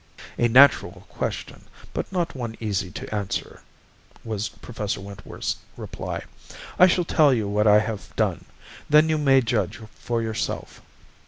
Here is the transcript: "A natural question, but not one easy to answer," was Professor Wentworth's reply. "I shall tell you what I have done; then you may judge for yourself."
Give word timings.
"A 0.39 0.47
natural 0.47 1.05
question, 1.09 1.65
but 1.93 2.11
not 2.11 2.33
one 2.33 2.55
easy 2.59 2.89
to 2.89 3.13
answer," 3.13 3.61
was 4.23 4.49
Professor 4.49 4.99
Wentworth's 4.99 5.57
reply. 5.77 6.23
"I 6.79 6.87
shall 6.87 7.05
tell 7.05 7.31
you 7.31 7.47
what 7.47 7.67
I 7.67 7.77
have 7.77 8.11
done; 8.15 8.45
then 8.89 9.09
you 9.09 9.19
may 9.19 9.41
judge 9.41 9.77
for 9.91 10.23
yourself." 10.23 10.81